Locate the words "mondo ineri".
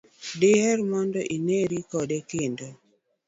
0.91-1.77